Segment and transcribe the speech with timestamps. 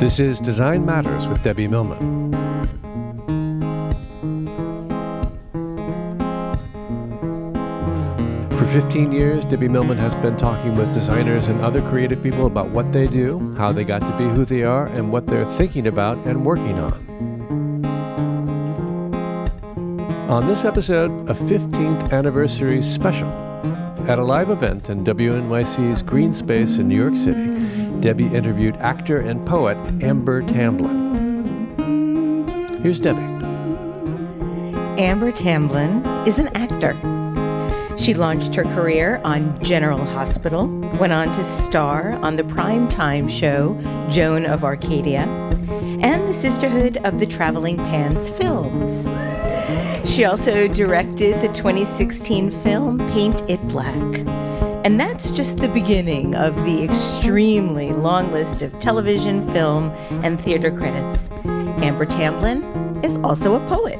[0.00, 2.32] This is Design Matters with Debbie Millman.
[8.56, 12.70] For 15 years, Debbie Millman has been talking with designers and other creative people about
[12.70, 15.86] what they do, how they got to be who they are, and what they're thinking
[15.86, 16.94] about and working on.
[20.30, 23.41] On this episode, a 15th anniversary special.
[24.08, 27.54] At a live event in WNYC's Green Space in New York City,
[28.00, 30.98] Debbie interviewed actor and poet Amber Tamblyn.
[32.82, 33.20] Here's Debbie.
[35.00, 36.96] Amber Tamblyn is an actor.
[37.96, 40.66] She launched her career on General Hospital,
[40.98, 43.78] went on to star on the primetime show
[44.10, 45.28] Joan of Arcadia,
[46.02, 49.06] and the Sisterhood of the Traveling Pants films.
[50.12, 53.96] She also directed the 2016 film Paint It Black.
[54.84, 59.88] And that's just the beginning of the extremely long list of television, film,
[60.22, 61.30] and theater credits.
[61.80, 62.62] Amber Tamblyn
[63.02, 63.98] is also a poet.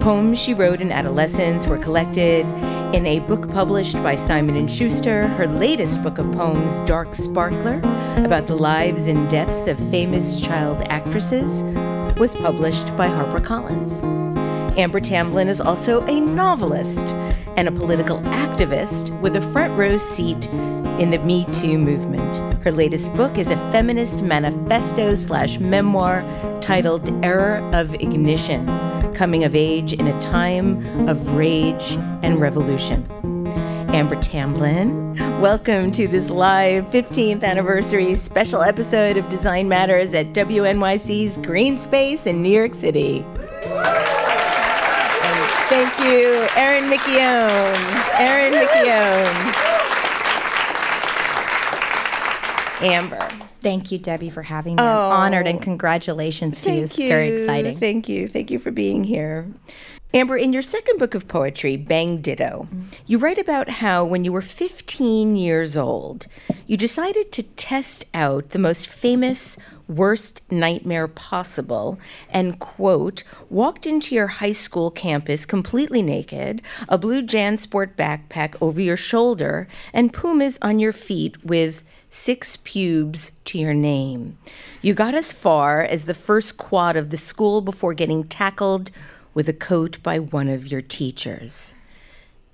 [0.00, 2.46] Poems she wrote in adolescence were collected
[2.94, 5.28] in a book published by Simon & Schuster.
[5.28, 7.80] Her latest book of poems, Dark Sparkler,
[8.24, 11.62] about the lives and deaths of famous child actresses,
[12.18, 14.43] was published by HarperCollins.
[14.76, 17.06] Amber Tamblyn is also a novelist
[17.56, 20.46] and a political activist with a front row seat
[20.98, 22.36] in the Me Too movement.
[22.64, 26.24] Her latest book is a feminist manifesto slash memoir
[26.60, 28.66] titled Era of Ignition
[29.14, 33.06] Coming of Age in a Time of Rage and Revolution.
[33.94, 41.38] Amber Tamblyn, welcome to this live 15th anniversary special episode of Design Matters at WNYC's
[41.38, 43.24] Green Space in New York City.
[45.68, 48.20] Thank you, Erin Micchione.
[48.20, 49.54] Erin Micchione.
[52.82, 53.28] Amber.
[53.62, 54.82] Thank you, Debbie, for having me.
[54.82, 55.10] I'm Oh.
[55.10, 56.82] honored and oh, congratulations to you.
[56.82, 57.78] It's very exciting.
[57.78, 58.28] Thank you.
[58.28, 59.46] Thank you for being here.
[60.14, 62.68] Amber, in your second book of poetry, Bang Ditto,
[63.04, 66.28] you write about how when you were 15 years old,
[66.68, 69.58] you decided to test out the most famous
[69.88, 71.98] worst nightmare possible
[72.30, 78.80] and, quote, walked into your high school campus completely naked, a blue JanSport backpack over
[78.80, 84.38] your shoulder, and pumas on your feet with six pubes to your name.
[84.80, 88.92] You got as far as the first quad of the school before getting tackled
[89.34, 91.74] with a coat by one of your teachers.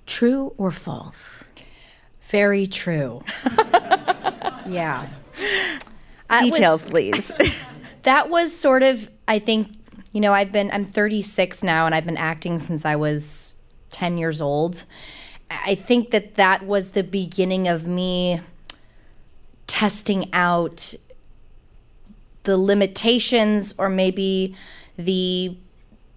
[0.05, 1.45] True or false?
[2.29, 3.23] Very true.
[4.67, 5.07] yeah.
[6.29, 7.31] That was- Details, please.
[8.03, 9.69] that was sort of, I think,
[10.11, 13.53] you know, I've been, I'm 36 now and I've been acting since I was
[13.91, 14.85] 10 years old.
[15.49, 18.41] I think that that was the beginning of me
[19.67, 20.93] testing out
[22.43, 24.55] the limitations or maybe
[24.97, 25.57] the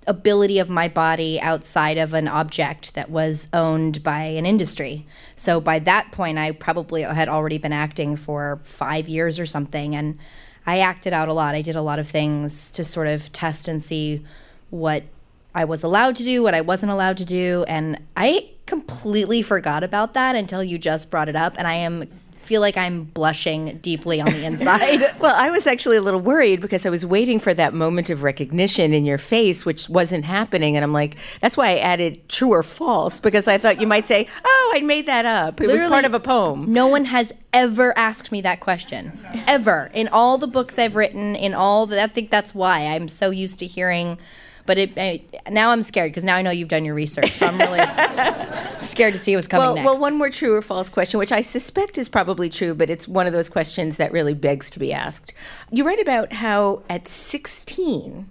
[0.07, 5.07] ability of my body outside of an object that was owned by an industry.
[5.37, 9.95] So by that point, I probably had already been acting for five years or something.
[9.95, 10.19] And
[10.67, 11.55] I acted out a lot.
[11.55, 14.25] I did a lot of things to sort of test and see
[14.71, 15.05] what
[15.55, 17.65] I was allowed to do, what I wasn't allowed to do.
[17.69, 21.55] And I completely forgot about that until you just brought it up.
[21.59, 22.09] And I am
[22.45, 25.01] feel like I'm blushing deeply on the inside.
[25.19, 28.23] well, I was actually a little worried because I was waiting for that moment of
[28.23, 30.77] recognition in your face, which wasn't happening.
[30.77, 34.07] And I'm like, that's why I added true or false, because I thought you might
[34.07, 35.61] say, oh, I made that up.
[35.61, 36.73] It was part of a poem.
[36.73, 39.91] No one has ever asked me that question, ever.
[39.95, 43.31] In all the books I've written, in all the, I think that's why I'm so
[43.31, 44.19] used to hearing.
[44.67, 45.21] But it, I,
[45.51, 47.81] now I'm scared because now I know you've done your research, so I'm really
[48.81, 49.85] scared to see what's coming Well, next.
[49.85, 53.07] well, one more true or false question, which I suspect is probably true, but it's
[53.07, 55.35] one of those questions that really begs to be asked.
[55.71, 58.27] You write about how at 16,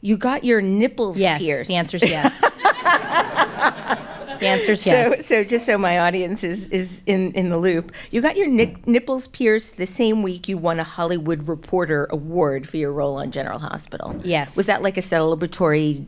[0.00, 1.68] you got your nipples yes, pierced.
[1.68, 2.42] the answer's yes.
[4.36, 5.26] the answer is yes.
[5.26, 8.86] so just so my audience is, is in, in the loop, you got your nip,
[8.86, 13.30] nipples pierced the same week you won a Hollywood Reporter Award for your role on
[13.30, 14.20] General Hospital.
[14.24, 14.56] Yes.
[14.56, 16.06] Was that like a celebratory?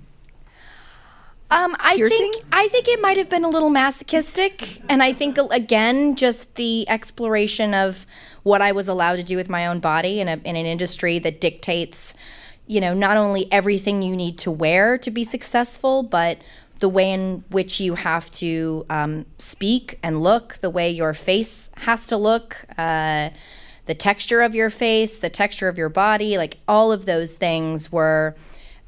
[1.50, 2.18] Um, I Piercing?
[2.18, 6.56] think I think it might have been a little masochistic, and I think again, just
[6.56, 8.04] the exploration of
[8.42, 11.18] what I was allowed to do with my own body in a in an industry
[11.20, 12.14] that dictates,
[12.66, 16.38] you know, not only everything you need to wear to be successful, but
[16.78, 21.70] the way in which you have to um, speak and look, the way your face
[21.78, 22.64] has to look.
[22.76, 23.30] Uh,
[23.86, 27.90] the texture of your face, the texture of your body, like all of those things
[27.90, 28.36] were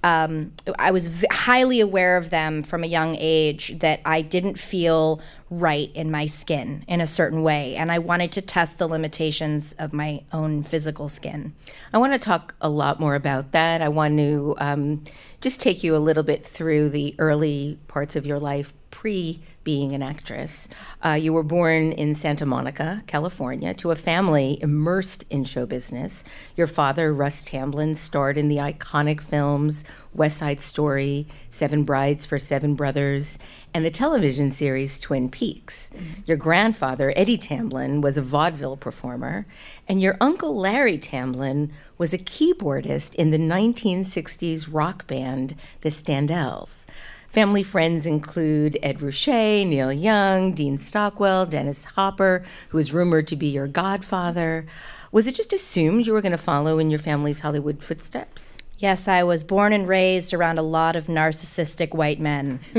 [0.03, 4.59] um, I was v- highly aware of them from a young age that I didn't
[4.59, 5.21] feel
[5.51, 7.75] right in my skin in a certain way.
[7.75, 11.55] And I wanted to test the limitations of my own physical skin.
[11.93, 13.83] I want to talk a lot more about that.
[13.83, 15.05] I want to um,
[15.41, 19.93] just take you a little bit through the early parts of your life pre being
[19.93, 20.69] an actress.
[21.05, 26.25] Uh, you were born in Santa Monica, California, to a family immersed in show business.
[26.57, 32.39] Your father, Russ Tamblyn, starred in the iconic films West Side Story, Seven Brides for
[32.39, 33.39] Seven Brothers,
[33.73, 35.91] and the television series Twin Peaks.
[35.95, 36.23] Mm-hmm.
[36.27, 39.47] Your grandfather, Eddie Tamblyn, was a vaudeville performer,
[39.89, 46.87] and your uncle, Larry Tamblyn, was a keyboardist in the 1960s rock band, the Standells.
[47.31, 53.37] Family friends include Ed Ruscha, Neil Young, Dean Stockwell, Dennis Hopper, who is rumored to
[53.37, 54.67] be your godfather.
[55.13, 58.59] Was it just assumed you were going to follow in your family's Hollywood footsteps?
[58.81, 62.61] Yes, I was born and raised around a lot of narcissistic white men.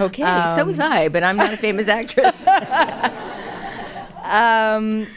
[0.00, 2.46] okay, um, so was I, but I'm not a famous actress.
[4.22, 5.08] um,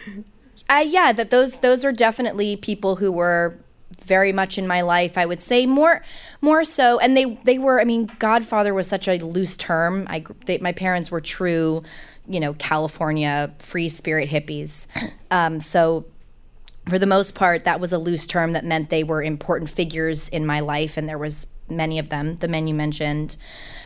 [0.68, 3.60] I, yeah, that those those are definitely people who were
[4.02, 5.20] very much in my life.
[5.20, 6.02] I would say more,
[6.42, 6.98] more so.
[6.98, 7.80] And they they were.
[7.80, 10.08] I mean, Godfather was such a loose term.
[10.10, 11.84] I they, my parents were true,
[12.28, 14.88] you know, California free spirit hippies.
[15.32, 16.06] Um, so
[16.90, 20.30] for the most part, that was a loose term that meant they were important figures
[20.30, 23.38] in my life, and there was many of them, the men you mentioned.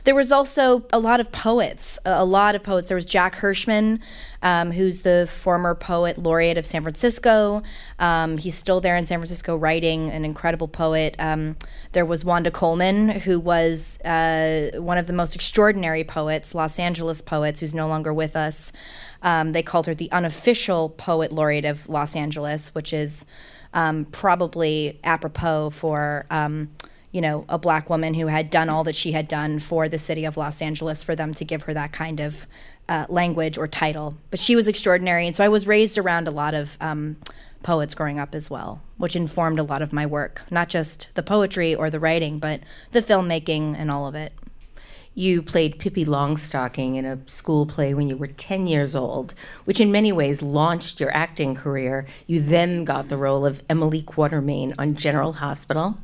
[0.03, 2.89] There was also a lot of poets, a lot of poets.
[2.89, 3.99] There was Jack Hirschman,
[4.41, 7.63] um, who's the former poet laureate of San Francisco.
[7.99, 11.15] Um, he's still there in San Francisco writing, an incredible poet.
[11.19, 11.55] Um,
[11.93, 17.21] there was Wanda Coleman, who was uh, one of the most extraordinary poets, Los Angeles
[17.21, 18.73] poets, who's no longer with us.
[19.21, 23.25] Um, they called her the unofficial poet laureate of Los Angeles, which is
[23.73, 26.69] um, probably apropos for um,
[27.13, 29.99] you know, a black woman who had done all that she had done for the
[29.99, 32.47] city of Los Angeles for them to give her that kind of
[32.89, 34.17] uh, language or title.
[34.31, 35.27] But she was extraordinary.
[35.27, 37.17] And so I was raised around a lot of um,
[37.61, 41.21] poets growing up as well, which informed a lot of my work, not just the
[41.21, 42.61] poetry or the writing, but
[42.91, 44.33] the filmmaking and all of it.
[45.13, 49.35] You played Pippi Longstocking in a school play when you were 10 years old,
[49.65, 52.07] which in many ways launched your acting career.
[52.25, 55.99] You then got the role of Emily Quatermain on General Hospital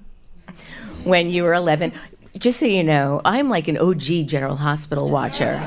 [1.03, 1.93] when you were 11.
[2.37, 5.59] Just so you know, I'm like an OG General Hospital watcher.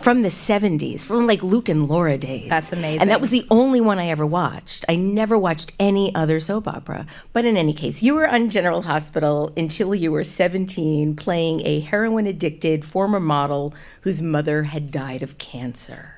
[0.00, 2.48] from the 70s, from like Luke and Laura days.
[2.48, 3.02] That's amazing.
[3.02, 4.84] And that was the only one I ever watched.
[4.88, 7.06] I never watched any other soap opera.
[7.34, 11.80] But in any case, you were on General Hospital until you were 17, playing a
[11.80, 16.14] heroin addicted former model whose mother had died of cancer.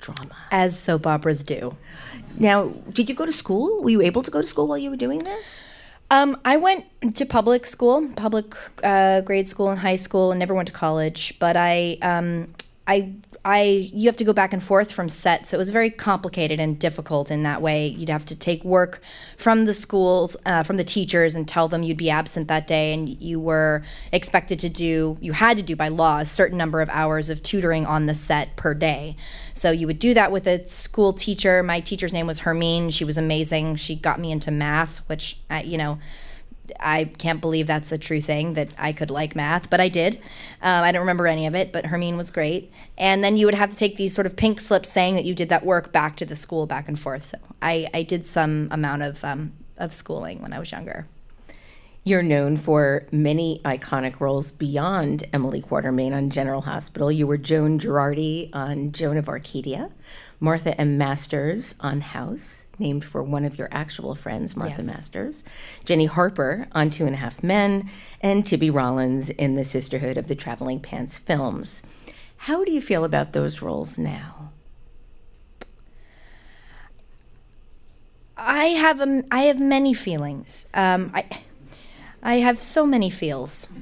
[0.00, 0.36] Drama.
[0.50, 1.78] As soap operas do.
[2.36, 3.82] Now, did you go to school?
[3.82, 5.62] Were you able to go to school while you were doing this?
[6.14, 6.84] Um, I went
[7.16, 11.34] to public school, public uh, grade school and high school, and never went to college.
[11.40, 12.54] But I, um,
[12.86, 15.90] I I you have to go back and forth from set, so it was very
[15.90, 17.88] complicated and difficult in that way.
[17.88, 19.02] You'd have to take work
[19.36, 22.94] from the schools, uh, from the teachers, and tell them you'd be absent that day,
[22.94, 26.80] and you were expected to do, you had to do by law a certain number
[26.80, 29.14] of hours of tutoring on the set per day.
[29.52, 31.62] So you would do that with a school teacher.
[31.62, 32.90] My teacher's name was Hermine.
[32.90, 33.76] She was amazing.
[33.76, 35.98] She got me into math, which uh, you know
[36.80, 40.16] I can't believe that's a true thing that I could like math, but I did.
[40.62, 42.72] Um, I don't remember any of it, but Hermine was great.
[42.96, 45.34] And then you would have to take these sort of pink slips saying that you
[45.34, 47.22] did that work back to the school, back and forth.
[47.24, 51.06] So I, I did some amount of um, of schooling when I was younger.
[52.06, 57.10] You're known for many iconic roles beyond Emily Quatermain on General Hospital.
[57.10, 59.90] You were Joan Girardi on Joan of Arcadia,
[60.38, 60.98] Martha M.
[60.98, 64.86] Masters on House, named for one of your actual friends, Martha yes.
[64.86, 65.44] Masters,
[65.84, 67.90] Jenny Harper on Two and a Half Men,
[68.20, 71.82] and Tibby Rollins in the Sisterhood of the Traveling Pants films.
[72.36, 74.52] How do you feel about those roles now?
[78.36, 80.66] I have a, I have many feelings.
[80.74, 81.24] Um, I
[82.22, 83.66] I have so many feels.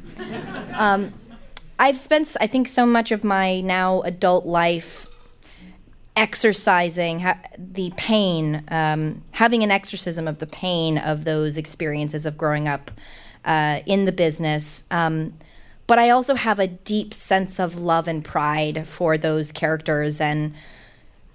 [0.74, 1.12] Um,
[1.78, 5.06] I've spent I think so much of my now adult life
[6.16, 12.36] exercising ha- the pain, um, having an exorcism of the pain of those experiences of
[12.36, 12.90] growing up
[13.44, 14.84] uh, in the business.
[14.90, 15.34] Um,
[15.86, 20.54] but I also have a deep sense of love and pride for those characters and,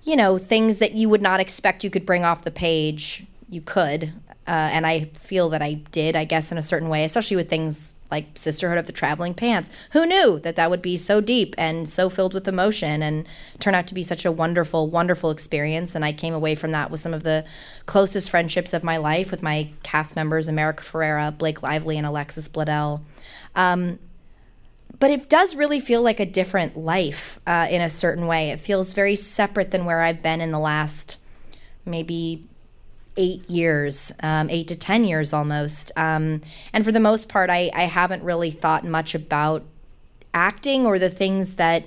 [0.03, 3.61] you know, things that you would not expect you could bring off the page, you
[3.61, 4.13] could.
[4.47, 7.49] Uh, and I feel that I did, I guess, in a certain way, especially with
[7.49, 9.69] things like Sisterhood of the Traveling Pants.
[9.91, 13.27] Who knew that that would be so deep and so filled with emotion and
[13.59, 15.95] turn out to be such a wonderful, wonderful experience?
[15.95, 17.45] And I came away from that with some of the
[17.85, 22.47] closest friendships of my life with my cast members, America Ferrera, Blake Lively, and Alexis
[22.47, 23.01] Bledel.
[23.55, 23.99] Um,
[24.99, 28.49] but it does really feel like a different life uh, in a certain way.
[28.49, 31.19] It feels very separate than where I've been in the last
[31.85, 32.47] maybe
[33.17, 35.91] eight years, um, eight to 10 years almost.
[35.97, 39.63] Um, and for the most part, I, I haven't really thought much about
[40.33, 41.85] acting or the things that,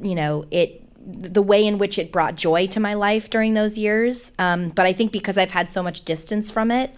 [0.00, 3.76] you know, it, the way in which it brought joy to my life during those
[3.76, 4.32] years.
[4.38, 6.94] Um, but I think because I've had so much distance from it,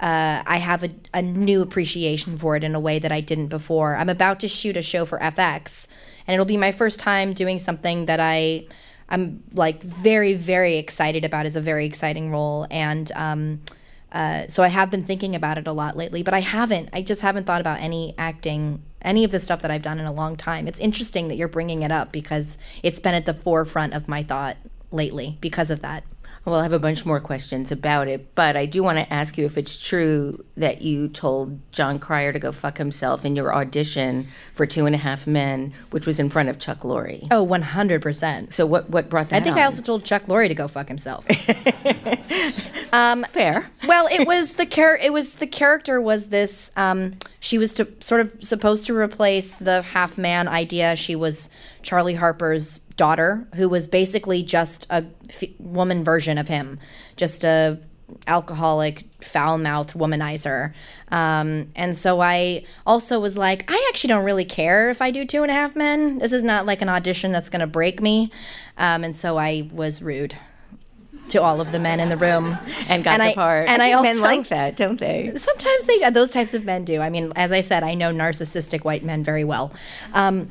[0.00, 3.48] uh, I have a, a new appreciation for it in a way that I didn't
[3.48, 3.96] before.
[3.96, 5.86] I'm about to shoot a show for FX,
[6.26, 8.66] and it'll be my first time doing something that I
[9.14, 11.46] I'm like very very excited about.
[11.46, 13.60] is a very exciting role, and um,
[14.10, 16.24] uh, so I have been thinking about it a lot lately.
[16.24, 16.88] But I haven't.
[16.92, 20.06] I just haven't thought about any acting, any of the stuff that I've done in
[20.06, 20.66] a long time.
[20.66, 24.24] It's interesting that you're bringing it up because it's been at the forefront of my
[24.24, 24.56] thought
[24.90, 26.02] lately because of that.
[26.44, 29.38] Well, I have a bunch more questions about it, but I do want to ask
[29.38, 33.54] you if it's true that you told Jon Cryer to go fuck himself in your
[33.54, 37.26] audition for Two and a Half Men, which was in front of Chuck Lorre.
[37.30, 38.52] Oh, 100%.
[38.52, 39.62] So what, what brought that I think on?
[39.62, 41.24] I also told Chuck Lorre to go fuck himself.
[42.92, 43.70] um, Fair.
[43.86, 47.86] well, it was the char- it was the character was this um, she was to,
[48.00, 50.96] sort of supposed to replace the half man idea.
[50.96, 51.50] She was
[51.82, 56.78] Charlie Harper's daughter, who was basically just a f- woman version of him,
[57.16, 57.78] just a
[58.26, 60.72] alcoholic, foul mouthed womanizer.
[61.10, 65.26] Um, and so I also was like, I actually don't really care if I do
[65.26, 66.20] two and a half men.
[66.20, 68.32] This is not like an audition that's going to break me.
[68.78, 70.34] Um, and so I was rude
[71.28, 73.68] to all of the men in the room and got and the I, part.
[73.68, 75.32] And I, I, also men like that, don't they?
[75.36, 77.00] Sometimes they those types of men do.
[77.00, 79.72] I mean, as I said, I know narcissistic white men very well.
[80.12, 80.50] Um,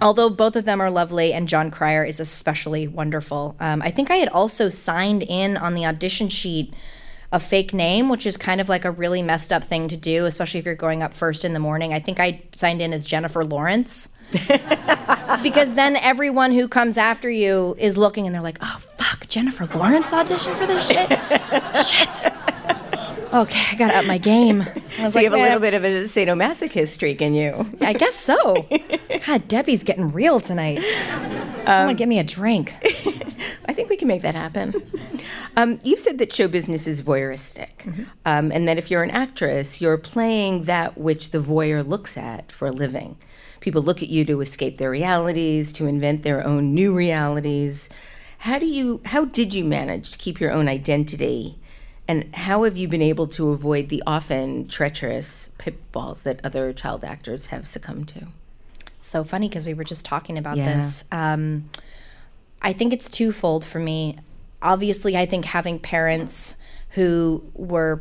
[0.00, 3.56] although both of them are lovely and Jon Cryer is especially wonderful.
[3.60, 6.72] Um, I think I had also signed in on the audition sheet
[7.30, 10.24] a fake name, which is kind of like a really messed up thing to do,
[10.24, 11.92] especially if you're going up first in the morning.
[11.92, 14.08] I think I signed in as Jennifer Lawrence.
[15.42, 19.66] because then everyone who comes after you is looking and they're like, oh, fuck, Jennifer
[19.66, 21.08] Lawrence auditioned for this shit?
[21.86, 22.32] shit.
[23.32, 24.62] Okay, I gotta up my game.
[24.62, 27.70] I was so like, you have a little bit of a sadomasochist streak in you.
[27.80, 28.66] I guess so.
[29.26, 30.80] God, Debbie's getting real tonight.
[31.66, 32.74] Someone um, give me a drink.
[33.66, 34.74] I think we can make that happen.
[35.58, 38.04] Um, you've said that show business is voyeuristic, mm-hmm.
[38.24, 42.50] um, and that if you're an actress, you're playing that which the voyeur looks at
[42.50, 43.16] for a living
[43.60, 47.90] people look at you to escape their realities, to invent their own new realities.
[48.38, 51.58] How do you how did you manage to keep your own identity?
[52.06, 57.04] And how have you been able to avoid the often treacherous pitfalls that other child
[57.04, 58.28] actors have succumbed to?
[58.98, 60.76] So funny because we were just talking about yeah.
[60.76, 61.04] this.
[61.12, 61.68] Um,
[62.62, 64.18] I think it's twofold for me.
[64.62, 66.56] Obviously, I think having parents
[66.90, 68.00] who were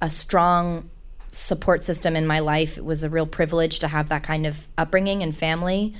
[0.00, 0.90] a strong
[1.32, 2.78] support system in my life.
[2.78, 5.94] It was a real privilege to have that kind of upbringing and family.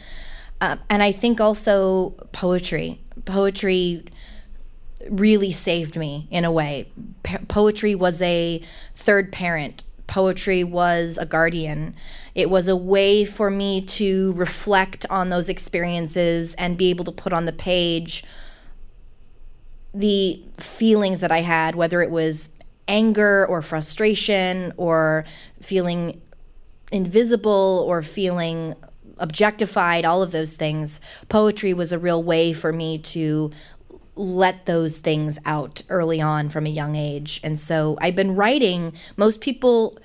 [0.60, 3.00] Uh, and I think also poetry.
[3.24, 4.04] Poetry
[5.10, 6.88] really saved me in a way.
[7.48, 8.62] poetry was a
[8.94, 9.82] third parent.
[10.06, 11.94] Poetry was a guardian.
[12.34, 17.12] It was a way for me to reflect on those experiences and be able to
[17.12, 18.22] put on the page
[19.94, 22.50] the feelings that I had, whether it was
[22.88, 25.24] anger or frustration or
[25.60, 26.20] feeling
[26.90, 28.74] invisible or feeling
[29.18, 33.50] objectified, all of those things, poetry was a real way for me to
[34.14, 37.40] let those things out early on from a young age.
[37.42, 38.92] And so I've been writing.
[39.16, 39.98] Most people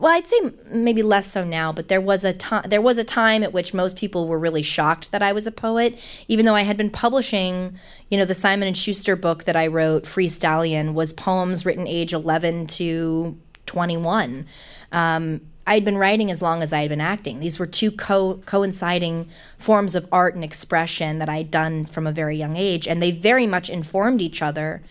[0.00, 3.04] well, I'd say maybe less so now, but there was a time there was a
[3.04, 6.54] time at which most people were really shocked that I was a poet, even though
[6.54, 10.28] I had been publishing, you know, the Simon and Schuster book that I wrote, Free
[10.28, 14.46] Stallion, was poems written age 11 to 21.
[14.92, 17.38] Um, I'd been writing as long as I had been acting.
[17.38, 22.12] These were two co- coinciding forms of art and expression that I'd done from a
[22.12, 24.82] very young age, and they very much informed each other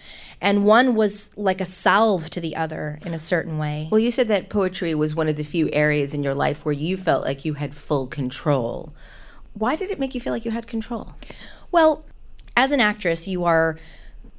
[0.41, 3.88] and one was like a salve to the other in a certain way.
[3.91, 6.74] Well, you said that poetry was one of the few areas in your life where
[6.74, 8.91] you felt like you had full control.
[9.53, 11.13] Why did it make you feel like you had control?
[11.71, 12.03] Well,
[12.57, 13.77] as an actress, you are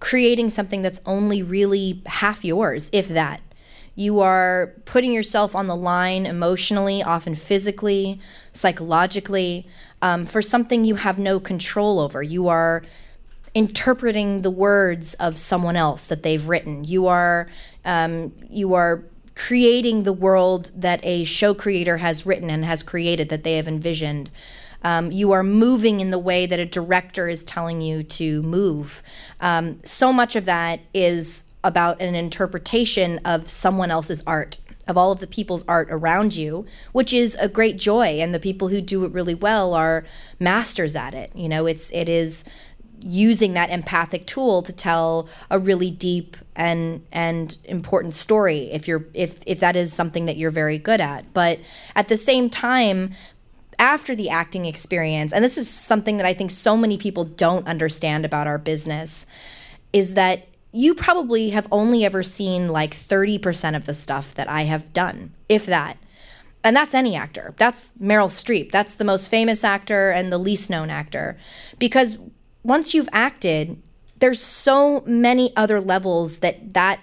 [0.01, 3.41] creating something that's only really half yours, if that.
[3.95, 8.21] You are putting yourself on the line emotionally, often physically,
[8.53, 9.69] psychologically,
[10.01, 12.23] um, for something you have no control over.
[12.23, 12.83] You are
[13.55, 16.85] interpreting the words of someone else that they've written.
[16.85, 17.49] You are
[17.85, 19.05] um, you are
[19.35, 23.69] creating the world that a show creator has written and has created that they have
[23.69, 24.31] envisioned.
[24.83, 29.03] Um, you are moving in the way that a director is telling you to move.
[29.41, 35.13] Um, so much of that is about an interpretation of someone else's art of all
[35.13, 38.21] of the people's art around you, which is a great joy.
[38.21, 40.05] And the people who do it really well are
[40.41, 41.31] masters at it.
[41.35, 42.45] You know, it's it is
[43.03, 49.05] using that empathic tool to tell a really deep and and important story if you're
[49.15, 51.59] if if that is something that you're very good at but
[51.97, 53.15] at the same time
[53.79, 57.67] after the acting experience and this is something that I think so many people don't
[57.67, 59.27] understand about our business
[59.93, 64.63] is that you probably have only ever seen like 30% of the stuff that I
[64.63, 65.99] have done, if that.
[66.65, 67.55] And that's any actor.
[67.59, 68.71] That's Meryl Streep.
[68.71, 71.37] That's the most famous actor and the least known actor.
[71.79, 72.19] Because
[72.63, 73.81] once you've acted,
[74.19, 77.01] there's so many other levels that that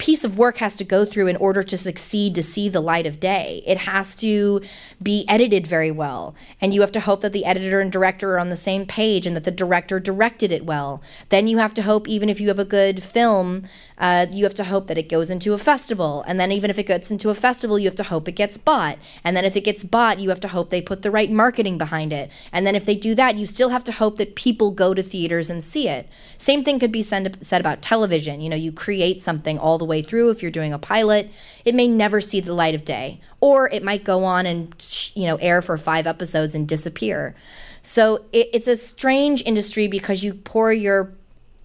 [0.00, 3.04] piece of work has to go through in order to succeed to see the light
[3.04, 3.62] of day.
[3.66, 4.62] It has to
[5.02, 6.34] be edited very well.
[6.58, 9.26] And you have to hope that the editor and director are on the same page
[9.26, 11.02] and that the director directed it well.
[11.28, 13.64] Then you have to hope, even if you have a good film,
[14.00, 16.24] uh, you have to hope that it goes into a festival.
[16.26, 18.56] And then even if it gets into a festival, you have to hope it gets
[18.56, 18.98] bought.
[19.22, 21.76] And then if it gets bought, you have to hope they put the right marketing
[21.76, 22.30] behind it.
[22.50, 25.02] And then if they do that, you still have to hope that people go to
[25.02, 26.08] theaters and see it.
[26.38, 28.40] Same thing could be said about television.
[28.40, 30.30] You know, you create something all the way through.
[30.30, 31.30] If you're doing a pilot,
[31.66, 34.74] it may never see the light of day, or it might go on and
[35.14, 37.34] you know air for five episodes and disappear.
[37.82, 41.12] So it, it's a strange industry because you pour your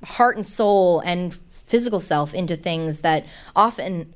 [0.03, 4.13] heart and soul and physical self into things that often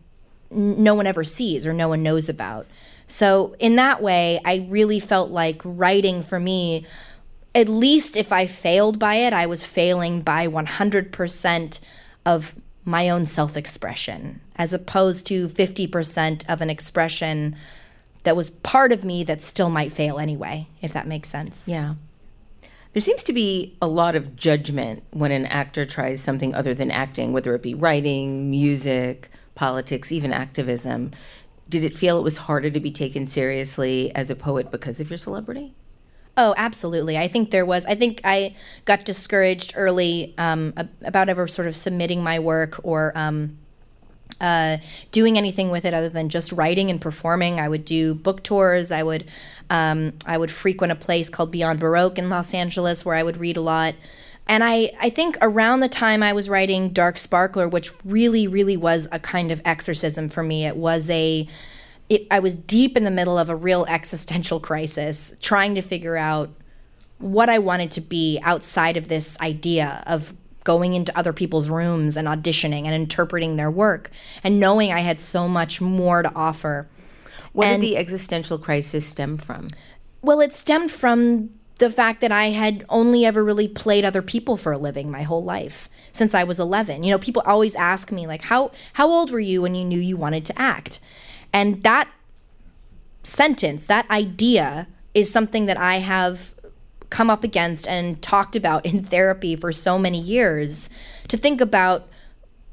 [0.51, 2.65] no one ever sees or no one knows about.
[3.07, 6.85] So, in that way, I really felt like writing for me,
[7.55, 11.79] at least if I failed by it, I was failing by 100%
[12.25, 17.55] of my own self expression, as opposed to 50% of an expression
[18.23, 21.67] that was part of me that still might fail anyway, if that makes sense.
[21.67, 21.95] Yeah.
[22.93, 26.89] There seems to be a lot of judgment when an actor tries something other than
[26.89, 31.11] acting, whether it be writing, music, politics, even activism.
[31.67, 35.11] Did it feel it was harder to be taken seriously as a poet because of
[35.11, 35.75] your celebrity?
[36.35, 37.17] Oh, absolutely.
[37.17, 37.85] I think there was.
[37.85, 38.55] I think I
[38.85, 40.73] got discouraged early um,
[41.03, 43.57] about ever sort of submitting my work or um,
[44.41, 44.77] uh,
[45.11, 47.59] doing anything with it other than just writing and performing.
[47.59, 48.91] I would do book tours.
[48.91, 49.29] I would
[49.69, 53.37] um, I would frequent a place called Beyond Baroque in Los Angeles where I would
[53.37, 53.95] read a lot.
[54.47, 58.75] And I, I think around the time I was writing Dark Sparkler, which really, really
[58.75, 61.47] was a kind of exorcism for me, it was a,
[62.09, 66.17] it, I was deep in the middle of a real existential crisis, trying to figure
[66.17, 66.49] out
[67.19, 70.33] what I wanted to be outside of this idea of
[70.69, 74.11] going into other people's rooms and auditioning and interpreting their work
[74.43, 76.87] and knowing I had so much more to offer.
[77.53, 79.69] Where and, did the existential crisis stem from?
[80.21, 84.57] Well, it stemmed from the fact that I had only ever really played other people
[84.57, 87.01] for a living my whole life since I was 11.
[87.01, 89.99] You know, people always ask me like how how old were you when you knew
[89.99, 90.99] you wanted to act?
[91.51, 92.07] And that
[93.23, 96.53] sentence, that idea is something that I have
[97.09, 100.89] come up against and talked about in therapy for so many years
[101.27, 102.07] to think about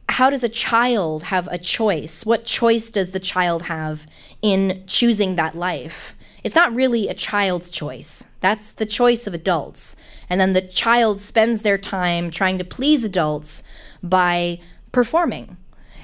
[0.08, 2.24] how does a child have a choice?
[2.24, 4.06] What choice does the child have
[4.42, 6.16] in choosing that life?
[6.44, 8.24] It's not really a child's choice.
[8.40, 9.96] That's the choice of adults.
[10.30, 13.64] And then the child spends their time trying to please adults
[14.00, 14.60] by
[14.92, 15.56] performing.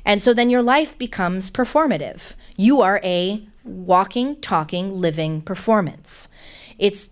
[0.05, 2.35] And so then your life becomes performative.
[2.57, 6.29] You are a walking, talking, living performance.
[6.77, 7.11] It's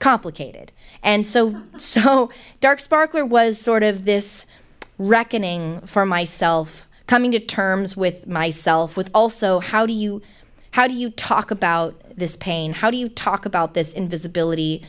[0.00, 0.72] complicated.
[1.02, 4.46] And so so Dark Sparkler was sort of this
[4.98, 10.20] reckoning for myself, coming to terms with myself with also how do you
[10.72, 12.72] how do you talk about this pain?
[12.72, 14.84] How do you talk about this invisibility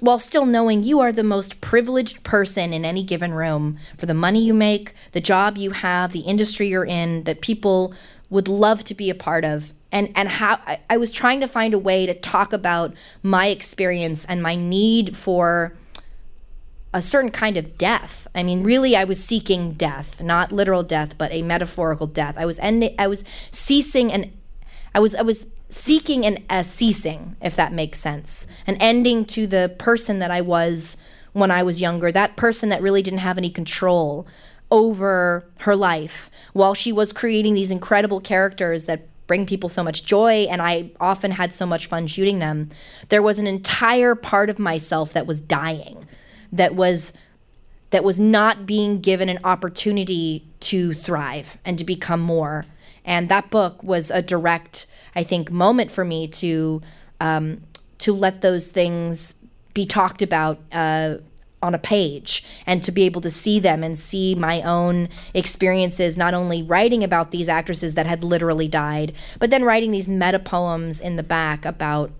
[0.00, 4.14] while still knowing you are the most privileged person in any given room for the
[4.14, 7.94] money you make, the job you have, the industry you're in that people
[8.28, 11.48] would love to be a part of and and how I, I was trying to
[11.48, 15.74] find a way to talk about my experience and my need for
[16.92, 18.26] a certain kind of death.
[18.34, 22.36] I mean, really, I was seeking death, not literal death, but a metaphorical death.
[22.38, 22.94] I was ending.
[22.98, 24.32] I was ceasing and
[24.94, 29.46] I was I was seeking and a ceasing, if that makes sense, an ending to
[29.46, 30.96] the person that I was
[31.32, 32.10] when I was younger.
[32.10, 34.26] That person that really didn't have any control
[34.70, 40.04] over her life while she was creating these incredible characters that bring people so much
[40.04, 42.70] joy and I often had so much fun shooting them.
[43.10, 46.08] There was an entire part of myself that was dying,
[46.50, 47.12] that was
[47.90, 52.64] that was not being given an opportunity to thrive and to become more.
[53.04, 56.82] And that book was a direct, I think, moment for me to
[57.20, 57.62] um,
[57.98, 59.34] to let those things
[59.74, 61.16] be talked about uh,
[61.62, 66.16] on a page and to be able to see them and see my own experiences,
[66.16, 70.38] not only writing about these actresses that had literally died, but then writing these meta
[70.38, 72.10] poems in the back about,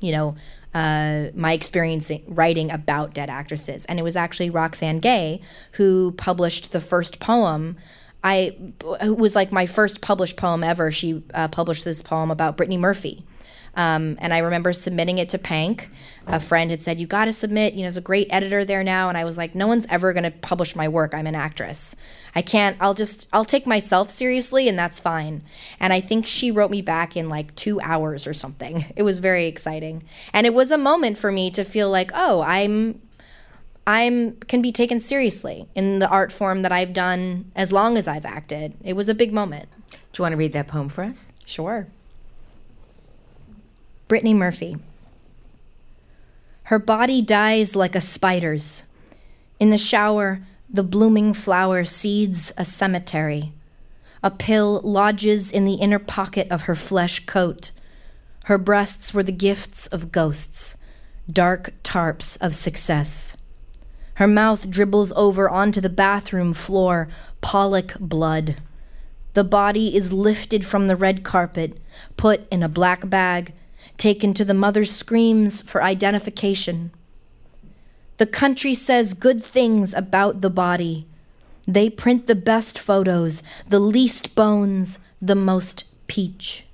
[0.00, 0.34] you know,
[0.74, 3.84] uh, my experience writing about dead actresses.
[3.86, 7.76] And it was actually Roxane Gay who published the first poem.
[8.24, 8.56] I
[9.02, 10.90] was like my first published poem ever.
[10.90, 13.24] She uh, published this poem about Brittany Murphy
[13.74, 15.88] um, and I remember submitting it to Pank.
[16.26, 17.72] A friend had said, You got to submit.
[17.72, 19.08] You know, there's a great editor there now.
[19.08, 21.14] And I was like, No one's ever going to publish my work.
[21.14, 21.96] I'm an actress.
[22.34, 25.42] I can't, I'll just, I'll take myself seriously and that's fine.
[25.80, 28.86] And I think she wrote me back in like two hours or something.
[28.94, 30.04] It was very exciting.
[30.32, 33.00] And it was a moment for me to feel like, Oh, I'm
[33.86, 38.06] I'm can be taken seriously in the art form that I've done as long as
[38.06, 38.74] I've acted.
[38.84, 39.68] It was a big moment.
[39.90, 41.32] Do you want to read that poem for us?
[41.46, 41.88] Sure.
[44.12, 44.76] Brittany Murphy.
[46.64, 48.84] Her body dies like a spider's.
[49.58, 53.54] In the shower, the blooming flower seeds a cemetery.
[54.22, 57.70] A pill lodges in the inner pocket of her flesh coat.
[58.44, 60.76] Her breasts were the gifts of ghosts,
[61.26, 63.38] dark tarps of success.
[64.16, 67.08] Her mouth dribbles over onto the bathroom floor,
[67.40, 68.56] Pollock blood.
[69.32, 71.78] The body is lifted from the red carpet,
[72.18, 73.54] put in a black bag,
[74.02, 76.90] taken to the mother's screams for identification.
[78.16, 81.06] The country says good things about the body.
[81.68, 86.66] They print the best photos, the least bones, the most peach.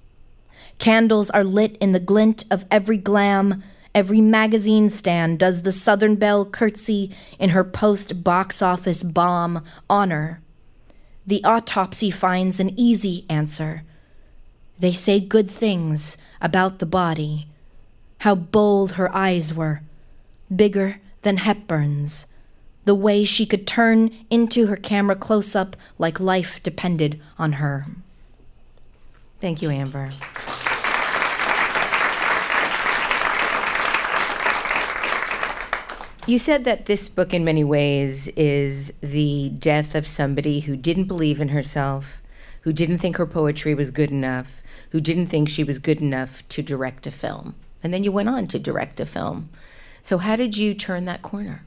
[0.78, 3.62] Candles are lit in the glint of every glam.
[3.94, 10.40] Every magazine stand does the Southern Belle curtsy in her post box office bomb honor.
[11.26, 13.82] The autopsy finds an easy answer.
[14.78, 17.48] They say good things about the body,
[18.18, 19.82] how bold her eyes were,
[20.54, 22.26] bigger than Hepburn's,
[22.84, 27.86] the way she could turn into her camera close up like life depended on her.
[29.40, 30.10] Thank you, Amber.
[36.26, 41.04] You said that this book, in many ways, is the death of somebody who didn't
[41.04, 42.20] believe in herself,
[42.62, 46.46] who didn't think her poetry was good enough, who didn't think she was good enough
[46.48, 47.54] to direct a film.
[47.82, 49.50] And then you went on to direct a film.
[50.02, 51.64] So, how did you turn that corner?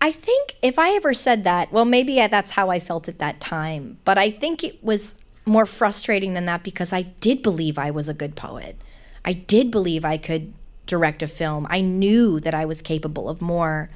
[0.00, 3.40] I think if I ever said that, well, maybe that's how I felt at that
[3.40, 3.98] time.
[4.04, 8.08] But I think it was more frustrating than that because I did believe I was
[8.08, 8.76] a good poet.
[9.24, 10.52] I did believe I could
[10.86, 11.66] direct a film.
[11.70, 13.90] I knew that I was capable of more.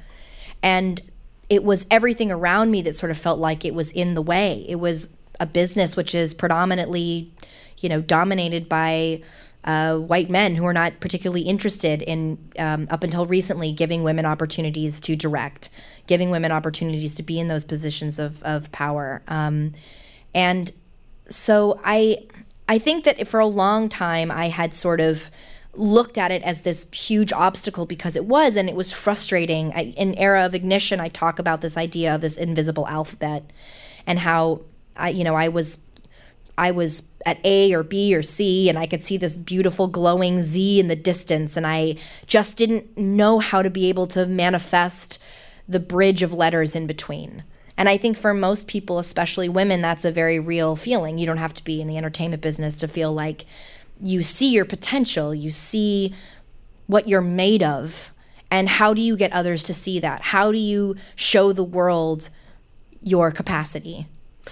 [0.63, 1.01] And
[1.49, 4.65] it was everything around me that sort of felt like it was in the way.
[4.67, 7.31] It was a business which is predominantly
[7.79, 9.21] you know, dominated by
[9.63, 14.25] uh, white men who are not particularly interested in, um, up until recently, giving women
[14.25, 15.69] opportunities to direct,
[16.07, 19.21] giving women opportunities to be in those positions of, of power.
[19.27, 19.73] Um,
[20.33, 20.71] and
[21.27, 22.25] so I,
[22.67, 25.29] I think that for a long time I had sort of
[25.73, 29.71] looked at it as this huge obstacle because it was, and it was frustrating.
[29.73, 33.51] I, in Era of Ignition, I talk about this idea of this invisible alphabet
[34.05, 34.61] and how
[34.97, 35.77] I, you know, I was
[36.57, 40.41] I was at A or B or C and I could see this beautiful glowing
[40.41, 45.19] Z in the distance and I just didn't know how to be able to manifest
[45.67, 47.43] the bridge of letters in between.
[47.77, 51.17] And I think for most people, especially women, that's a very real feeling.
[51.17, 53.45] You don't have to be in the entertainment business to feel like
[54.01, 56.13] you see your potential, you see
[56.87, 58.11] what you're made of.
[58.49, 60.21] And how do you get others to see that?
[60.21, 62.29] How do you show the world
[63.01, 64.07] your capacity?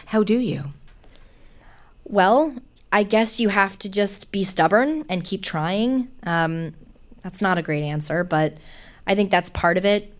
[0.07, 0.73] How do you?
[2.09, 2.55] Well,
[2.91, 6.09] I guess you have to just be stubborn and keep trying.
[6.23, 6.73] Um,
[7.21, 8.57] that's not a great answer, but
[9.05, 10.11] I think that's part of it.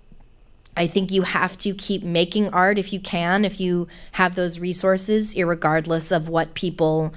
[0.77, 4.59] I think you have to keep making art if you can, if you have those
[4.59, 7.11] resources, regardless of what people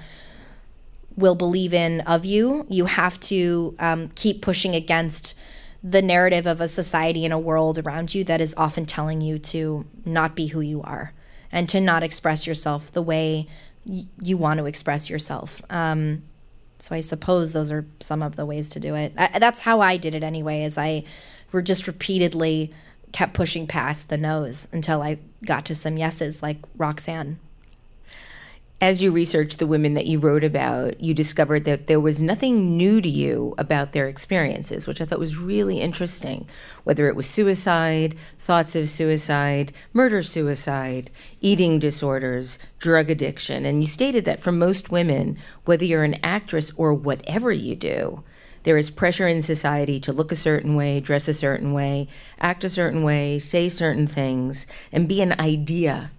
[1.15, 2.65] will believe in of you.
[2.67, 5.35] You have to um, keep pushing against
[5.83, 9.37] the narrative of a society and a world around you that is often telling you
[9.37, 11.13] to not be who you are
[11.51, 13.47] and to not express yourself the way
[13.85, 15.61] you want to express yourself.
[15.69, 16.23] Um,
[16.79, 19.13] so I suppose those are some of the ways to do it.
[19.17, 20.63] I, that's how I did it anyway.
[20.63, 21.03] As I
[21.51, 22.73] were just repeatedly
[23.11, 27.37] kept pushing past the no's until I got to some yeses, like Roxane.
[28.83, 32.75] As you researched the women that you wrote about, you discovered that there was nothing
[32.75, 36.49] new to you about their experiences, which I thought was really interesting.
[36.83, 43.65] Whether it was suicide, thoughts of suicide, murder suicide, eating disorders, drug addiction.
[43.65, 48.21] And you stated that for most women, whether you're an actress or whatever you do,
[48.63, 52.65] there is pressure in society to look a certain way, dress a certain way, act
[52.65, 56.11] a certain way, say certain things, and be an idea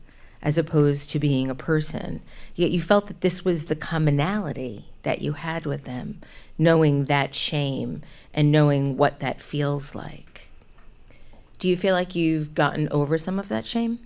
[0.45, 2.21] as opposed to being a person.
[2.55, 6.21] Yet you felt that this was the commonality that you had with them,
[6.59, 8.03] knowing that shame
[8.35, 10.49] and knowing what that feels like.
[11.59, 14.01] Do you feel like you've gotten over some of that shame?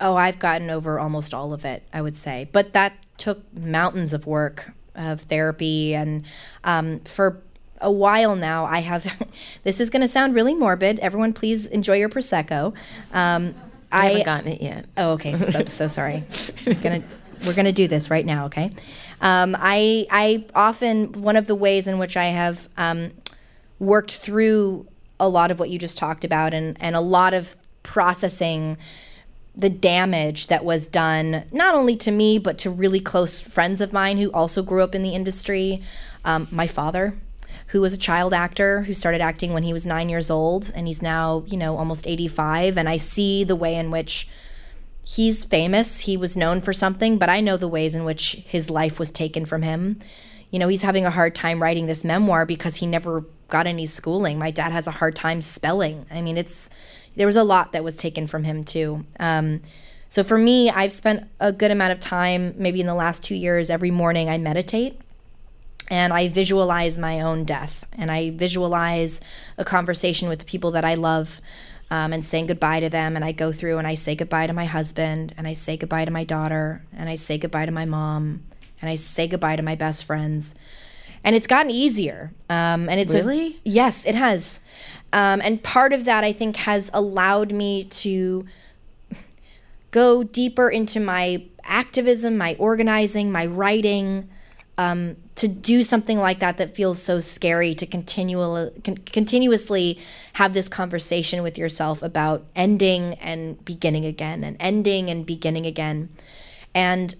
[0.00, 2.48] Oh, I've gotten over almost all of it, I would say.
[2.52, 5.94] But that took mountains of work, of therapy.
[5.94, 6.24] And
[6.64, 7.40] um, for
[7.80, 9.10] a while now, I have,
[9.64, 10.98] this is going to sound really morbid.
[10.98, 12.74] Everyone, please enjoy your Prosecco.
[13.12, 13.54] Um,
[13.90, 14.86] I haven't gotten it yet.
[14.96, 15.42] Oh, okay.
[15.42, 16.24] So so sorry.
[16.64, 17.02] gonna
[17.46, 18.46] we're gonna do this right now.
[18.46, 18.70] Okay.
[19.20, 23.12] Um, I I often one of the ways in which I have um,
[23.78, 24.86] worked through
[25.20, 28.76] a lot of what you just talked about and and a lot of processing
[29.56, 33.92] the damage that was done not only to me but to really close friends of
[33.92, 35.82] mine who also grew up in the industry.
[36.24, 37.14] Um, my father
[37.68, 40.86] who was a child actor who started acting when he was nine years old, and
[40.86, 42.78] he's now, you know, almost 85.
[42.78, 44.26] And I see the way in which
[45.04, 46.00] he's famous.
[46.00, 49.10] He was known for something, but I know the ways in which his life was
[49.10, 49.98] taken from him.
[50.50, 53.84] You know, he's having a hard time writing this memoir because he never got any
[53.84, 54.38] schooling.
[54.38, 56.06] My dad has a hard time spelling.
[56.10, 56.70] I mean, it's
[57.16, 59.04] there was a lot that was taken from him too.
[59.20, 59.60] Um,
[60.08, 63.34] so for me, I've spent a good amount of time, maybe in the last two
[63.34, 65.02] years, every morning I meditate
[65.90, 69.20] and I visualize my own death and I visualize
[69.56, 71.40] a conversation with the people that I love
[71.90, 73.16] um, and saying goodbye to them.
[73.16, 76.04] And I go through and I say goodbye to my husband and I say goodbye
[76.04, 78.42] to my daughter and I say goodbye to my mom
[78.80, 80.54] and I say goodbye to my best friends.
[81.24, 82.32] And it's gotten easier.
[82.48, 83.46] Um, and it's really?
[83.46, 84.60] A, yes, it has.
[85.12, 88.46] Um, and part of that, I think, has allowed me to
[89.90, 94.28] go deeper into my activism, my organizing, my writing,
[94.78, 99.98] um, to do something like that that feels so scary to continually con- continuously
[100.34, 106.08] have this conversation with yourself about ending and beginning again and ending and beginning again
[106.74, 107.16] and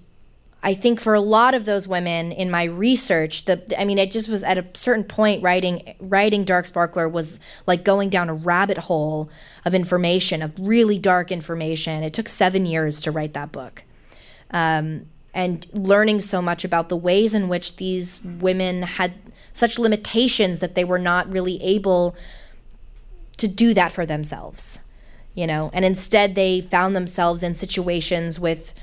[0.60, 4.10] I think for a lot of those women in my research, the I mean, it
[4.10, 8.34] just was at a certain point writing writing Dark Sparkler was like going down a
[8.34, 9.30] rabbit hole
[9.64, 12.02] of information, of really dark information.
[12.02, 13.84] It took seven years to write that book.
[14.50, 19.14] Um, and learning so much about the ways in which these women had
[19.52, 22.16] such limitations that they were not really able
[23.36, 24.80] to do that for themselves
[25.38, 25.70] you know?
[25.72, 28.74] And instead they found themselves in situations with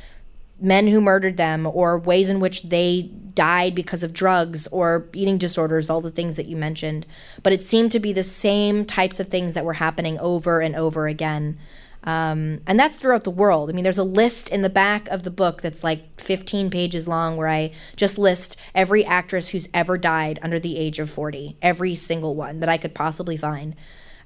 [0.58, 5.38] men who murdered them or ways in which they died because of drugs or eating
[5.38, 7.06] disorders all the things that you mentioned.
[7.44, 10.78] But it seemed to be the same types of things that were happening over and
[10.78, 11.58] over again
[12.06, 13.70] um, and that's throughout the world.
[13.70, 17.08] I mean, there's a list in the back of the book that's like 15 pages
[17.08, 21.58] long where I just list every actress who's ever died under the age of 40,
[21.62, 23.76] every single one that I could possibly find.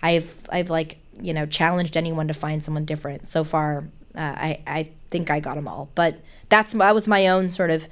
[0.01, 3.27] I've, I've like, you know, challenged anyone to find someone different.
[3.27, 5.89] So far, uh, I, I think I got them all.
[5.95, 7.87] But that's that was my own sort of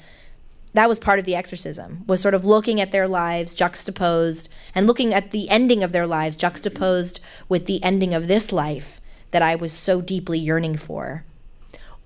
[0.74, 4.86] that was part of the exorcism was sort of looking at their lives juxtaposed and
[4.86, 9.00] looking at the ending of their lives juxtaposed with the ending of this life
[9.32, 11.24] that I was so deeply yearning for.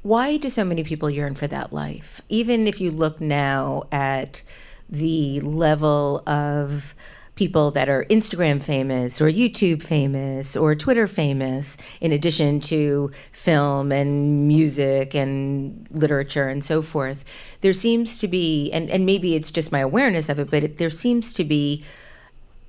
[0.01, 2.21] Why do so many people yearn for that life?
[2.27, 4.41] Even if you look now at
[4.89, 6.95] the level of
[7.35, 13.91] people that are Instagram famous or YouTube famous or Twitter famous, in addition to film
[13.91, 17.23] and music and literature and so forth,
[17.61, 20.77] there seems to be, and, and maybe it's just my awareness of it, but it,
[20.77, 21.83] there seems to be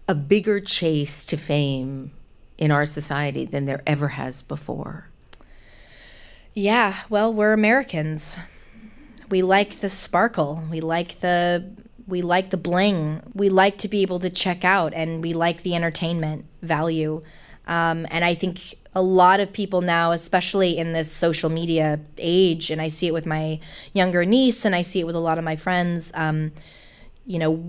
[0.09, 2.12] a bigger chase to fame
[2.59, 5.09] in our society than there ever has before.
[6.55, 8.37] Yeah, well, we're Americans.
[9.31, 10.62] We like the sparkle.
[10.71, 11.65] We like the
[12.07, 13.23] we like the bling.
[13.33, 17.23] We like to be able to check out, and we like the entertainment value.
[17.67, 22.71] Um, and I think a lot of people now, especially in this social media age,
[22.71, 23.61] and I see it with my
[23.95, 26.12] younger niece, and I see it with a lot of my friends.
[26.15, 26.53] Um,
[27.25, 27.69] you know,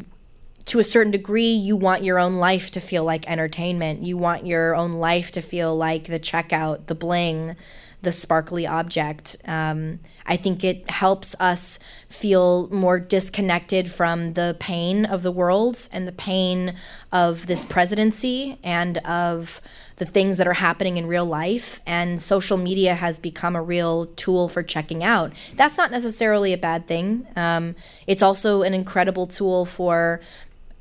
[0.66, 4.04] to a certain degree, you want your own life to feel like entertainment.
[4.04, 7.56] You want your own life to feel like the checkout, the bling,
[8.02, 9.38] the sparkly object.
[9.46, 15.90] Um, I think it helps us feel more disconnected from the pain of the world
[15.92, 16.76] and the pain
[17.12, 19.62] of this presidency and of
[19.98, 21.82] the things that are happening in real life.
[21.86, 25.34] And social media has become a real tool for checking out.
[25.56, 27.28] That's not necessarily a bad thing.
[27.36, 30.22] Um, it's also an incredible tool for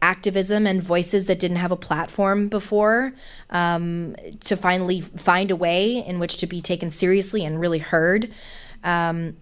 [0.02, 3.14] activism and voices that didn't have a platform before
[3.50, 8.30] um, to finally find a way in which to be taken seriously and really heard.
[8.84, 9.36] Um,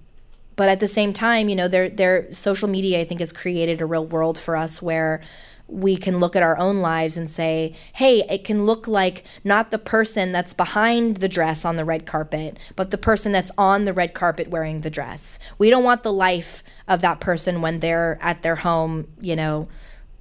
[0.55, 3.81] but at the same time, you know, their their social media I think has created
[3.81, 5.23] a real world for us where
[5.66, 9.70] we can look at our own lives and say, hey, it can look like not
[9.70, 13.85] the person that's behind the dress on the red carpet, but the person that's on
[13.85, 15.38] the red carpet wearing the dress.
[15.59, 19.68] We don't want the life of that person when they're at their home, you know,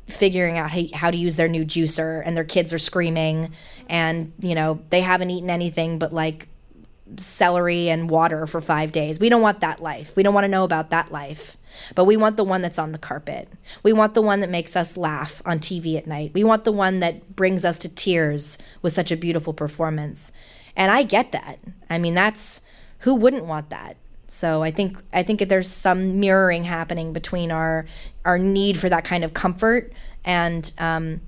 [0.10, 3.52] figuring out how to use their new juicer and their kids are screaming
[3.88, 6.48] and, you know, they haven't eaten anything but like
[7.18, 9.20] celery and water for five days.
[9.20, 10.16] We don't want that life.
[10.16, 11.58] We don't want to know about that life.
[11.96, 13.48] But we want the one that's on the carpet.
[13.84, 16.32] We want the one that makes us laugh on TV at night.
[16.34, 20.32] We want the one that brings us to tears with such a beautiful performance.
[20.76, 21.60] And I get that.
[21.90, 22.62] I mean, that's
[23.00, 23.98] who wouldn't want that?
[24.30, 27.86] So I think I think there's some mirroring happening between our
[28.24, 29.92] our need for that kind of comfort
[30.24, 31.22] and um,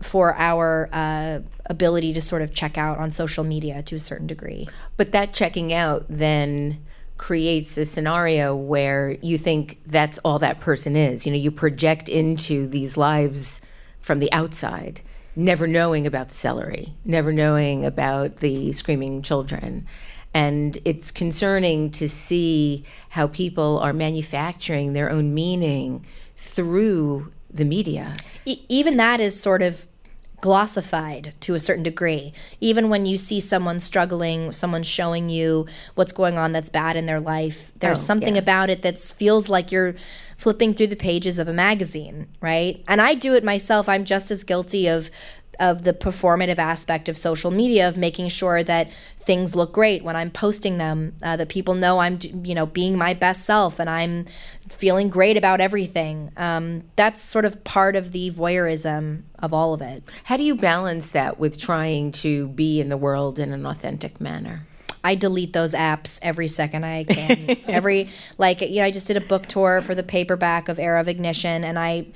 [0.00, 4.26] for our uh, ability to sort of check out on social media to a certain
[4.26, 4.68] degree.
[4.96, 6.82] But that checking out then
[7.16, 11.24] creates a scenario where you think that's all that person is.
[11.24, 13.60] You know, you project into these lives
[14.00, 15.00] from the outside,
[15.34, 19.86] never knowing about the celery, never knowing about the screaming children.
[20.36, 26.04] And it's concerning to see how people are manufacturing their own meaning
[26.36, 28.18] through the media.
[28.44, 29.86] E- even that is sort of
[30.42, 32.34] glossified to a certain degree.
[32.60, 37.06] Even when you see someone struggling, someone showing you what's going on that's bad in
[37.06, 38.42] their life, there's oh, something yeah.
[38.42, 39.94] about it that feels like you're
[40.36, 42.84] flipping through the pages of a magazine, right?
[42.86, 43.88] And I do it myself.
[43.88, 45.10] I'm just as guilty of
[45.58, 50.16] of the performative aspect of social media of making sure that things look great when
[50.16, 53.90] I'm posting them, uh, that people know I'm, you know, being my best self and
[53.90, 54.26] I'm
[54.68, 56.30] feeling great about everything.
[56.36, 60.04] Um, that's sort of part of the voyeurism of all of it.
[60.24, 64.20] How do you balance that with trying to be in the world in an authentic
[64.20, 64.66] manner?
[65.06, 67.56] I delete those apps every second I can.
[67.68, 71.00] every like you know, I just did a book tour for the paperback of Era
[71.00, 72.08] of Ignition, and I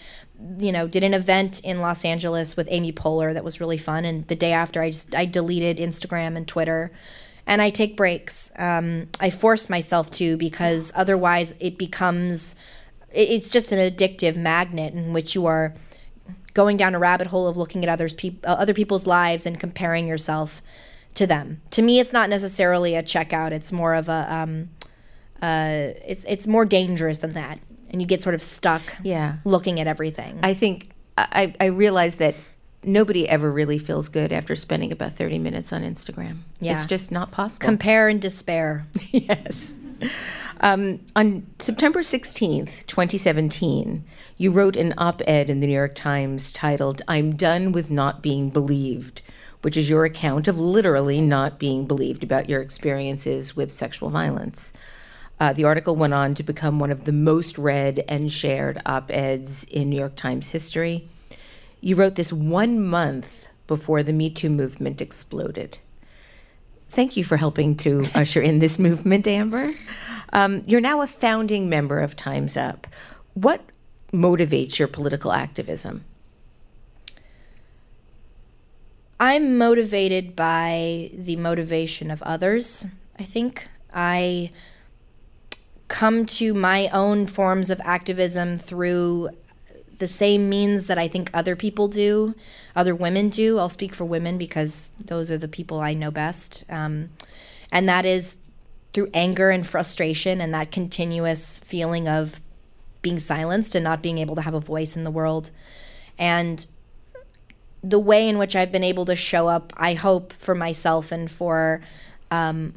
[0.59, 4.05] you know, did an event in Los Angeles with Amy Poehler that was really fun.
[4.05, 6.93] And the day after, I just I deleted Instagram and Twitter,
[7.47, 8.53] and I take breaks.
[8.57, 12.57] Um, I force myself to because otherwise it becomes
[13.13, 15.75] it's just an addictive magnet in which you are
[16.55, 19.59] going down a rabbit hole of looking at others peop- uh, other people's lives and
[19.59, 20.63] comparing yourself
[21.15, 21.61] to them.
[21.73, 23.51] To me, it's not necessarily a checkout.
[23.51, 24.71] It's more of a um,
[25.43, 27.59] uh, it's it's more dangerous than that
[27.91, 29.37] and you get sort of stuck yeah.
[29.45, 30.39] looking at everything.
[30.43, 32.35] I think I, I realize that
[32.83, 36.39] nobody ever really feels good after spending about 30 minutes on Instagram.
[36.61, 36.75] Yeah.
[36.75, 37.65] It's just not possible.
[37.65, 38.87] Compare and despair.
[39.11, 39.75] yes.
[40.61, 44.05] Um, on September 16th, 2017,
[44.37, 48.23] you wrote an op ed in the New York Times titled, I'm Done with Not
[48.23, 49.23] Being Believed,
[49.63, 54.73] which is your account of literally not being believed about your experiences with sexual violence.
[55.41, 59.11] Uh, the article went on to become one of the most read and shared op
[59.11, 61.09] eds in New York Times history.
[61.81, 65.79] You wrote this one month before the Me Too movement exploded.
[66.91, 69.73] Thank you for helping to usher in this movement, Amber.
[70.33, 72.87] Um, you're now a founding member of Time's Up.
[73.33, 73.63] What
[74.13, 76.05] motivates your political activism?
[79.19, 82.87] I'm motivated by the motivation of others,
[83.19, 83.69] I think.
[83.93, 84.51] I
[85.91, 89.29] come to my own forms of activism through
[89.99, 92.35] the same means that I think other people do,
[92.75, 93.59] other women do.
[93.59, 96.65] I'll speak for women because those are the people I know best.
[96.71, 97.11] Um,
[97.73, 98.37] and that is
[98.93, 102.41] through anger and frustration and that continuous feeling of
[103.03, 105.51] being silenced and not being able to have a voice in the world.
[106.19, 106.65] And
[107.83, 111.29] the way in which I've been able to show up, I hope, for myself and
[111.29, 111.83] for
[112.31, 112.75] um,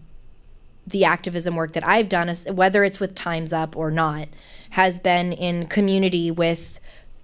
[0.86, 4.28] the activism work that I've done, whether it's with Time's Up or not,
[4.72, 6.80] has been in community with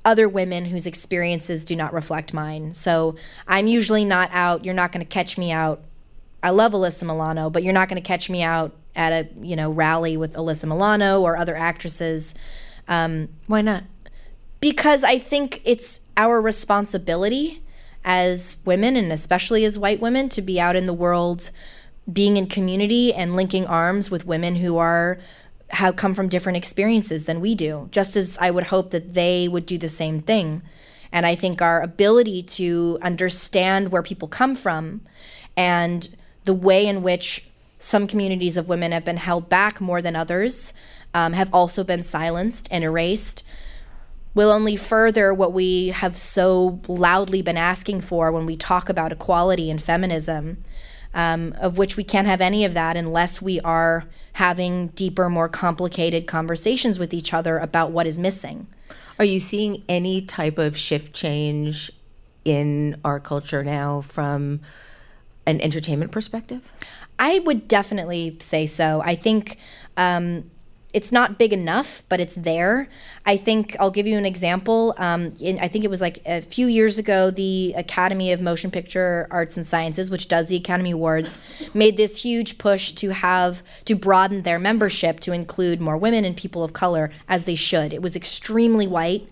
[0.06, 2.74] other women whose experiences do not reflect mine.
[2.74, 3.15] So
[3.48, 4.63] I'm usually not out.
[4.63, 5.82] You're not going to catch me out.
[6.41, 9.56] I love Alyssa Milano, but you're not going to catch me out at a you
[9.56, 12.34] know rally with Alyssa Milano or other actresses.
[12.88, 13.84] Um, Why not?
[14.62, 17.62] Because I think it's our responsibility
[18.04, 21.52] as women and especially as white women to be out in the world
[22.12, 25.19] being in community and linking arms with women who are
[25.69, 29.47] have come from different experiences than we do just as i would hope that they
[29.47, 30.62] would do the same thing.
[31.12, 35.01] And i think our ability to understand where people come from
[35.55, 37.47] and the way in which
[37.80, 40.74] some communities of women have been held back more than others
[41.14, 43.43] um, have also been silenced and erased
[44.34, 49.12] will only further what we have so loudly been asking for when we talk about
[49.12, 50.64] equality and feminism,
[51.14, 55.49] um, of which we can't have any of that unless we are having deeper, more
[55.49, 58.68] complicated conversations with each other about what is missing.
[59.18, 61.91] Are you seeing any type of shift change
[62.45, 64.62] in our culture now from
[65.45, 66.72] an entertainment perspective?
[67.18, 69.01] I would definitely say so.
[69.03, 69.57] I think
[69.97, 70.49] um,
[70.92, 72.90] it's not big enough, but it's there.
[73.24, 74.96] I think I'll give you an example.
[74.98, 78.72] Um, in, I think it was like a few years ago, the Academy of Motion
[78.72, 81.38] Picture Arts and Sciences, which does the Academy Awards,
[81.76, 86.36] made this huge push to have to broaden their membership to include more women and
[86.36, 87.94] people of color, as they should.
[87.94, 89.30] It was extremely white.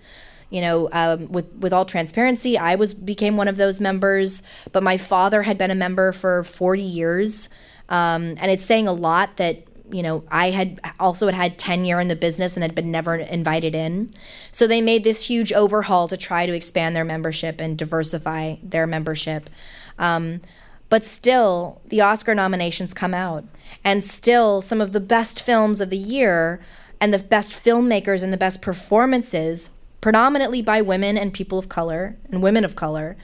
[0.49, 4.81] You know, um, with with all transparency, I was became one of those members, but
[4.81, 7.49] my father had been a member for forty years.
[7.89, 11.99] Um, and it's saying a lot that you know, I had also had had tenure
[11.99, 14.11] in the business and had been never invited in.
[14.51, 18.87] So they made this huge overhaul to try to expand their membership and diversify their
[18.87, 19.49] membership.
[19.97, 20.41] Um,
[20.89, 23.43] but still, the Oscar nominations come out,
[23.83, 26.61] and still, some of the best films of the year
[27.01, 29.69] and the best filmmakers and the best performances,
[29.99, 33.17] predominantly by women and people of color and women of color,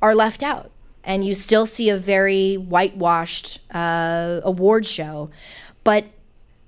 [0.00, 0.70] are left out.
[1.04, 5.30] And you still see a very whitewashed uh, award show.
[5.88, 6.04] But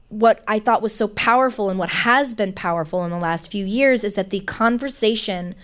[0.09, 3.67] what I thought was so powerful and what has been powerful in the last few
[3.67, 5.55] years is that the conversation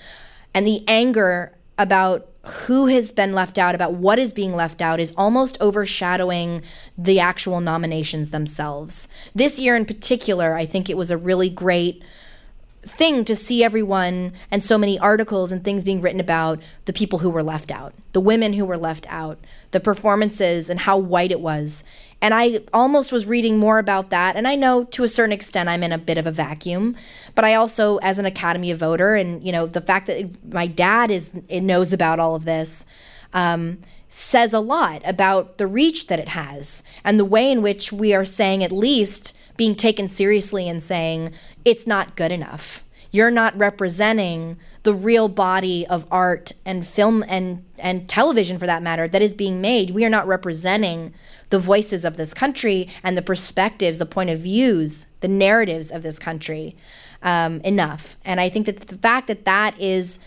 [0.52, 2.28] and the anger about
[2.66, 6.61] who has been left out, about what is being left out, is almost overshadowing
[6.98, 9.09] the actual nominations themselves.
[9.34, 12.02] This year in particular, I think it was a really great
[12.86, 17.20] thing to see everyone and so many articles and things being written about the people
[17.20, 19.38] who were left out, the women who were left out,
[19.70, 21.84] the performances and how white it was.
[22.22, 24.36] And I almost was reading more about that.
[24.36, 26.96] And I know to a certain extent I'm in a bit of a vacuum,
[27.34, 31.10] but I also, as an Academy voter, and you know the fact that my dad
[31.10, 32.86] is it knows about all of this.
[33.32, 37.92] Um, says a lot about the reach that it has and the way in which
[37.92, 41.32] we are saying at least being taken seriously and saying
[41.64, 42.84] it's not good enough.
[43.10, 48.84] You're not representing the real body of art and film and and television for that
[48.84, 49.91] matter that is being made.
[49.91, 51.12] We are not representing
[51.51, 56.05] the voices of this country and the perspectives, the point of views, the narratives of
[56.05, 56.76] this country
[57.24, 58.16] um, enough.
[58.24, 60.20] And I think that the fact that that is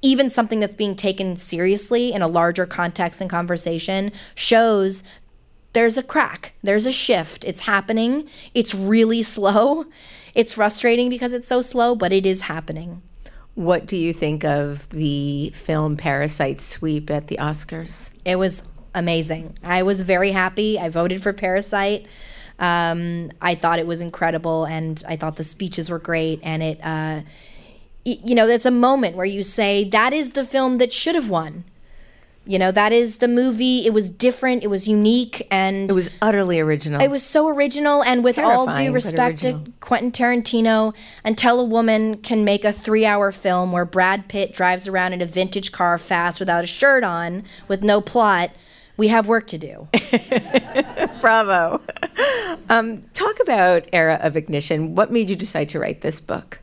[0.00, 5.04] even something that's being taken seriously in a larger context and conversation shows
[5.74, 7.44] there's a crack, there's a shift.
[7.44, 8.26] It's happening.
[8.54, 9.84] It's really slow.
[10.34, 13.02] It's frustrating because it's so slow, but it is happening.
[13.56, 18.10] What do you think of the film Parasite sweep at the Oscars?
[18.22, 18.62] It was
[18.94, 19.58] amazing.
[19.64, 20.78] I was very happy.
[20.78, 22.06] I voted for Parasite.
[22.58, 26.40] Um, I thought it was incredible, and I thought the speeches were great.
[26.42, 27.22] And it, uh,
[28.04, 31.30] you know, it's a moment where you say that is the film that should have
[31.30, 31.64] won.
[32.48, 33.84] You know, that is the movie.
[33.84, 34.62] It was different.
[34.62, 37.02] It was unique, and it was utterly original.
[37.02, 40.94] It was so original, and with Terrifying, all due respect to Quentin Tarantino,
[41.24, 45.26] until a woman can make a three-hour film where Brad Pitt drives around in a
[45.26, 48.52] vintage car fast without a shirt on, with no plot,
[48.96, 49.88] we have work to do.
[51.20, 51.80] Bravo.
[52.68, 54.94] Um, talk about Era of Ignition.
[54.94, 56.60] What made you decide to write this book?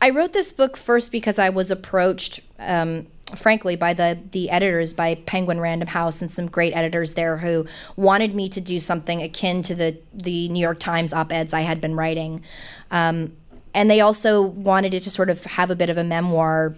[0.00, 4.92] I wrote this book first because I was approached, um, frankly, by the the editors,
[4.92, 7.66] by Penguin Random House, and some great editors there who
[7.96, 11.62] wanted me to do something akin to the the New York Times op eds I
[11.62, 12.42] had been writing,
[12.90, 13.32] um,
[13.74, 16.76] and they also wanted it to sort of have a bit of a memoir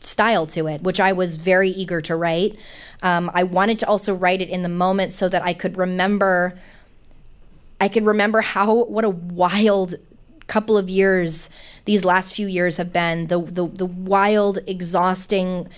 [0.00, 2.58] style to it, which I was very eager to write.
[3.02, 6.58] Um, I wanted to also write it in the moment so that I could remember.
[7.80, 9.96] I could remember how what a wild
[10.46, 11.50] couple of years
[11.86, 15.68] these last few years have been the the, the wild, exhausting,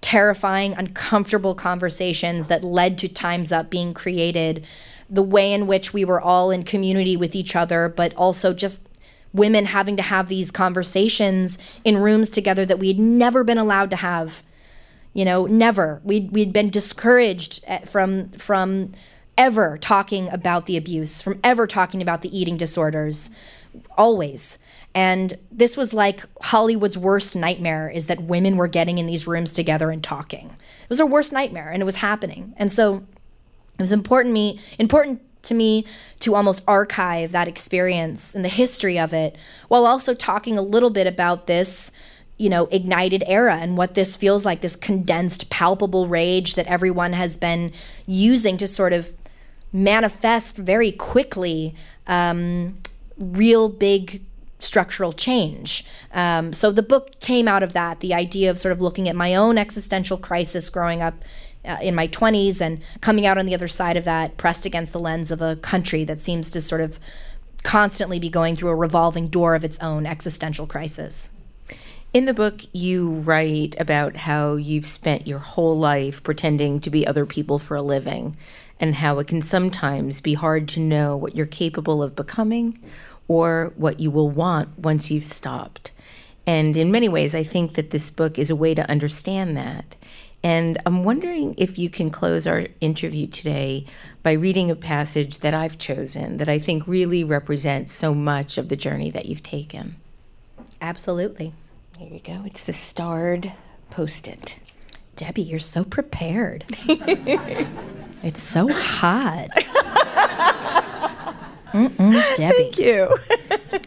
[0.00, 4.66] terrifying, uncomfortable conversations that led to Times Up being created.
[5.08, 8.88] The way in which we were all in community with each other, but also just
[9.32, 13.90] women having to have these conversations in rooms together that we had never been allowed
[13.90, 14.42] to have.
[15.12, 16.00] You know, never.
[16.04, 18.92] We'd, we'd been discouraged eh, from, from
[19.38, 23.30] ever talking about the abuse, from ever talking about the eating disorders,
[23.96, 24.58] always.
[24.96, 29.52] And this was like Hollywood's worst nightmare is that women were getting in these rooms
[29.52, 30.46] together and talking.
[30.46, 32.54] It was our worst nightmare and it was happening.
[32.56, 33.04] And so
[33.78, 35.84] it was important me important to me
[36.20, 39.36] to almost archive that experience and the history of it
[39.68, 41.92] while also talking a little bit about this
[42.38, 47.12] you know ignited era and what this feels like this condensed palpable rage that everyone
[47.12, 47.70] has been
[48.06, 49.12] using to sort of
[49.74, 51.74] manifest very quickly
[52.06, 52.78] um,
[53.18, 54.22] real big
[54.58, 55.84] structural change.
[56.12, 59.16] Um, so the book came out of that, the idea of sort of looking at
[59.16, 61.14] my own existential crisis growing up
[61.64, 64.92] uh, in my 20s and coming out on the other side of that, pressed against
[64.92, 66.98] the lens of a country that seems to sort of
[67.62, 71.30] constantly be going through a revolving door of its own existential crisis.
[72.14, 77.06] In the book, you write about how you've spent your whole life pretending to be
[77.06, 78.36] other people for a living,
[78.78, 82.78] and how it can sometimes be hard to know what you're capable of becoming
[83.28, 85.92] or what you will want once you've stopped.
[86.46, 89.96] And in many ways, I think that this book is a way to understand that.
[90.42, 93.84] And I'm wondering if you can close our interview today
[94.22, 98.68] by reading a passage that I've chosen that I think really represents so much of
[98.68, 99.96] the journey that you've taken.
[100.80, 101.52] Absolutely.
[101.98, 102.42] Here you go.
[102.44, 103.52] It's the starred
[103.90, 104.56] post it.
[105.16, 106.64] Debbie, you're so prepared.
[108.22, 109.48] it's so hot.
[112.52, 113.16] Thank you.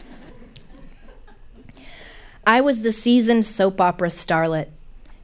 [2.46, 4.68] I was the seasoned soap opera starlet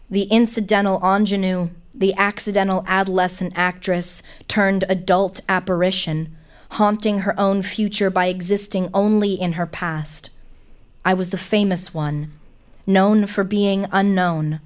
[0.09, 6.37] the incidental ingenue, the accidental adolescent actress turned adult apparition,
[6.73, 10.31] haunting her own future by existing only in her past.
[11.05, 12.33] I was the famous one,
[12.87, 14.61] known for being unknown.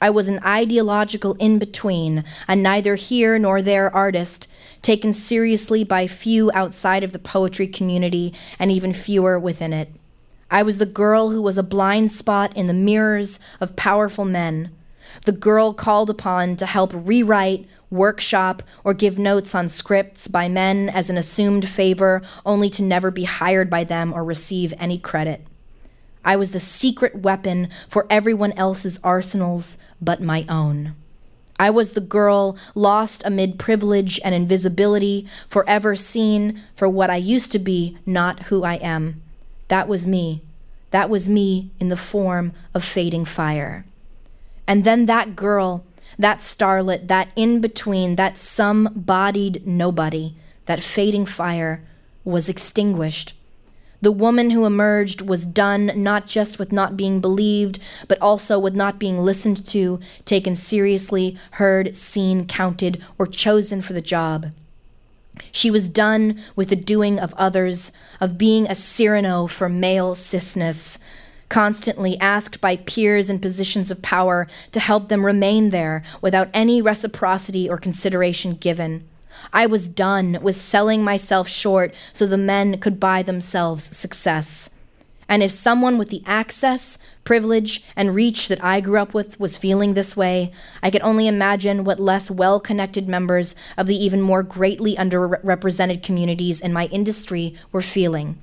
[0.00, 4.46] I was an ideological in between, a neither here nor there artist,
[4.82, 9.90] taken seriously by few outside of the poetry community and even fewer within it.
[10.50, 14.70] I was the girl who was a blind spot in the mirrors of powerful men,
[15.24, 20.88] the girl called upon to help rewrite, workshop, or give notes on scripts by men
[20.88, 25.46] as an assumed favor, only to never be hired by them or receive any credit.
[26.24, 30.94] I was the secret weapon for everyone else's arsenals but my own.
[31.58, 37.52] I was the girl lost amid privilege and invisibility, forever seen for what I used
[37.52, 39.22] to be, not who I am.
[39.68, 40.42] That was me.
[40.90, 43.84] That was me in the form of fading fire.
[44.66, 45.84] And then that girl,
[46.18, 50.34] that starlet, that in between, that some bodied nobody,
[50.66, 51.82] that fading fire,
[52.24, 53.33] was extinguished.
[54.04, 58.74] The woman who emerged was done not just with not being believed, but also with
[58.74, 64.52] not being listened to, taken seriously, heard, seen, counted, or chosen for the job.
[65.50, 70.98] She was done with the doing of others, of being a Cyrano for male cisness,
[71.48, 76.82] constantly asked by peers in positions of power to help them remain there without any
[76.82, 79.08] reciprocity or consideration given.
[79.52, 84.70] I was done with selling myself short so the men could buy themselves success.
[85.28, 89.56] And if someone with the access, privilege, and reach that I grew up with was
[89.56, 94.20] feeling this way, I could only imagine what less well connected members of the even
[94.20, 98.38] more greatly underrepresented communities in my industry were feeling.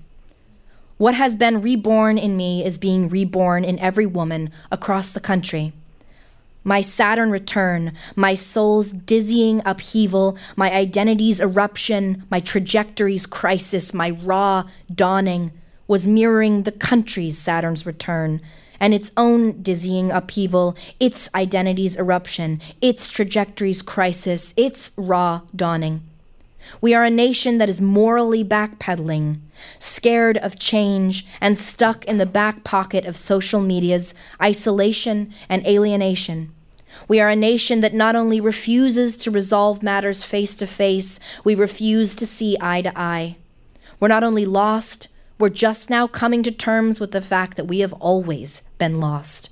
[0.98, 5.74] What has been reborn in me is being reborn in every woman across the country.
[6.64, 14.70] My Saturn return, my soul's dizzying upheaval, my identity's eruption, my trajectory's crisis, my raw
[14.94, 15.52] dawning
[15.88, 18.42] was mirroring the country's Saturn's return
[18.80, 26.02] and its own dizzying upheaval, its identity's eruption, its trajectory's crisis, its raw dawning.
[26.80, 29.40] We are a nation that is morally backpedaling,
[29.80, 36.54] scared of change, and stuck in the back pocket of social media's isolation and alienation.
[37.08, 41.56] We are a nation that not only refuses to resolve matters face to face, we
[41.56, 43.38] refuse to see eye to eye.
[44.00, 45.08] We're not only lost,
[45.40, 49.50] we're just now coming to terms with the fact that we have always been lost.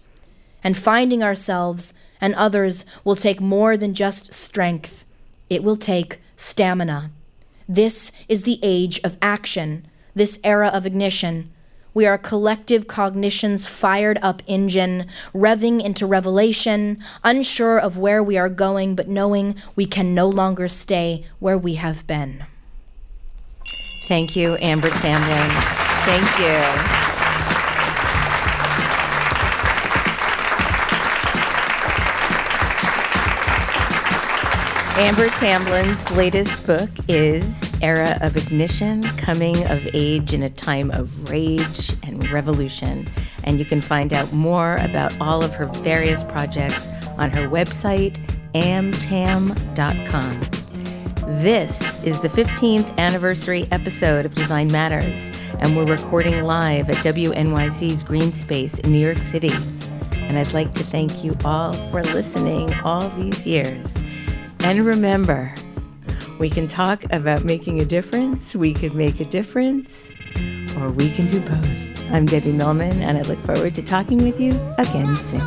[0.64, 5.05] And finding ourselves and others will take more than just strength,
[5.49, 7.12] it will take stamina.
[7.68, 9.88] This is the age of action,
[10.20, 11.49] this era of ignition.
[11.93, 18.49] We are collective cognition's fired up engine, revving into revelation, unsure of where we are
[18.49, 22.45] going, but knowing we can no longer stay where we have been.
[24.09, 25.49] Thank you, Amber Tamblyn.
[26.03, 26.99] Thank you.
[35.00, 41.30] Amber Tamblyn's latest book is era of ignition, coming of age in a time of
[41.30, 43.10] rage and revolution.
[43.45, 48.18] And you can find out more about all of her various projects on her website,
[48.54, 50.39] amtam.com.
[51.41, 58.04] This is the 15th anniversary episode of Design Matters, and we're recording live at WNYC's
[58.04, 59.54] Green Space in New York City.
[60.12, 64.04] And I'd like to thank you all for listening all these years.
[64.62, 65.53] And remember,
[66.38, 70.12] we can talk about making a difference, we could make a difference,
[70.78, 72.12] or we can do both.
[72.12, 75.41] I'm Debbie Millman, and I look forward to talking with you again soon.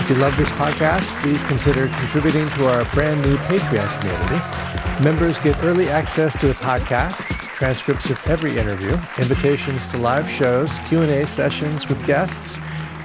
[0.00, 5.04] If you love this podcast, please consider contributing to our brand new Patreon community.
[5.04, 10.72] Members get early access to the podcast, transcripts of every interview, invitations to live shows,
[10.88, 12.58] Q&A sessions with guests,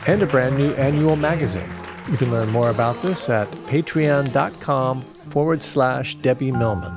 [0.07, 1.69] and a brand new annual magazine.
[2.09, 6.93] You can learn more about this at patreon.com forward slash Debbie Millman.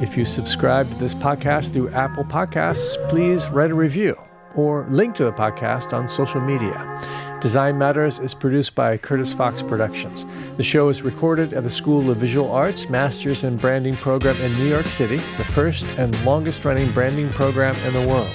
[0.00, 4.16] If you subscribe to this podcast through Apple Podcasts, please write a review
[4.54, 7.38] or link to the podcast on social media.
[7.40, 10.26] Design Matters is produced by Curtis Fox Productions.
[10.56, 14.52] The show is recorded at the School of Visual Arts Masters in Branding program in
[14.54, 18.30] New York City, the first and longest running branding program in the world.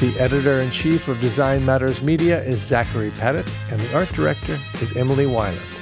[0.00, 4.58] The editor in chief of Design Matters Media is Zachary Pettit, and the art director
[4.82, 5.73] is Emily Weiland.